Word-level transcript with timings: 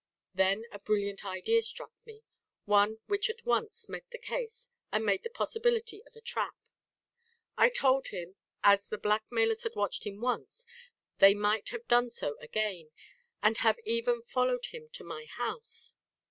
Then 0.33 0.65
a 0.71 0.79
brilliant 0.79 1.23
idea 1.23 1.61
struck 1.61 1.91
me, 2.07 2.23
one 2.65 2.97
which 3.05 3.29
at 3.29 3.45
once 3.45 3.87
met 3.87 4.09
the 4.09 4.17
case 4.17 4.71
and 4.91 5.05
made 5.05 5.21
the 5.21 5.29
possibility 5.29 6.01
of 6.07 6.15
a 6.15 6.21
trap. 6.21 6.55
I 7.55 7.69
told 7.69 8.07
him 8.07 8.29
that 8.63 8.79
as 8.79 8.87
the 8.87 8.97
blackmailers 8.97 9.61
had 9.61 9.75
watched 9.75 10.05
him 10.07 10.19
once 10.19 10.65
they 11.19 11.35
might 11.35 11.69
have 11.69 11.87
done 11.87 12.09
so 12.09 12.35
again, 12.39 12.89
and 13.43 13.57
have 13.57 13.77
even 13.85 14.23
followed 14.23 14.65
him 14.73 14.89
to 14.93 15.03
my 15.03 15.25
house. 15.25 15.95